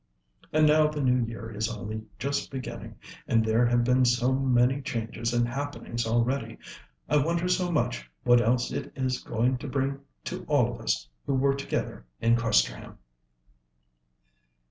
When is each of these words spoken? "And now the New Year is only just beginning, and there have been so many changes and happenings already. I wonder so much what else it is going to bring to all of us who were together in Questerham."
"And 0.51 0.65
now 0.65 0.87
the 0.87 0.99
New 0.99 1.23
Year 1.27 1.51
is 1.51 1.69
only 1.71 2.01
just 2.17 2.49
beginning, 2.49 2.95
and 3.27 3.45
there 3.45 3.67
have 3.67 3.83
been 3.83 4.03
so 4.03 4.33
many 4.33 4.81
changes 4.81 5.31
and 5.31 5.47
happenings 5.47 6.07
already. 6.07 6.57
I 7.07 7.17
wonder 7.17 7.47
so 7.47 7.69
much 7.71 8.09
what 8.23 8.41
else 8.41 8.71
it 8.71 8.91
is 8.95 9.21
going 9.23 9.59
to 9.59 9.67
bring 9.67 9.99
to 10.23 10.43
all 10.47 10.73
of 10.73 10.81
us 10.81 11.07
who 11.27 11.35
were 11.35 11.53
together 11.53 12.03
in 12.19 12.35
Questerham." 12.35 12.97